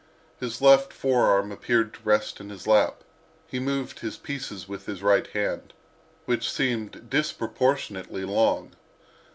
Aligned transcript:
His 0.39 0.63
left 0.63 0.93
forearm 0.93 1.51
appeared 1.51 1.93
to 1.93 1.99
rest 2.03 2.39
in 2.41 2.49
his 2.49 2.65
lap; 2.65 3.03
he 3.45 3.59
moved 3.59 3.99
his 3.99 4.17
pieces 4.17 4.67
with 4.67 4.87
his 4.87 5.03
right 5.03 5.27
hand, 5.27 5.73
which 6.25 6.51
seemed 6.51 7.07
disproportionately 7.07 8.25
long. 8.25 8.71